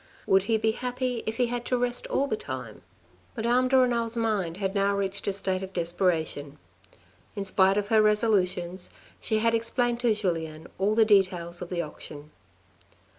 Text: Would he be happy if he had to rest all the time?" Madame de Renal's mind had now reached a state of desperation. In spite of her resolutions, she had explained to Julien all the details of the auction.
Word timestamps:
Would 0.25 0.45
he 0.45 0.57
be 0.57 0.71
happy 0.71 1.21
if 1.27 1.37
he 1.37 1.45
had 1.45 1.63
to 1.65 1.77
rest 1.77 2.07
all 2.07 2.25
the 2.25 2.35
time?" 2.35 2.81
Madame 3.37 3.67
de 3.67 3.77
Renal's 3.77 4.17
mind 4.17 4.57
had 4.57 4.73
now 4.73 4.95
reached 4.97 5.27
a 5.27 5.31
state 5.31 5.61
of 5.61 5.73
desperation. 5.73 6.57
In 7.35 7.45
spite 7.45 7.77
of 7.77 7.89
her 7.89 8.01
resolutions, 8.01 8.89
she 9.19 9.37
had 9.37 9.53
explained 9.53 9.99
to 9.99 10.15
Julien 10.15 10.65
all 10.79 10.95
the 10.95 11.05
details 11.05 11.61
of 11.61 11.69
the 11.69 11.83
auction. 11.83 12.31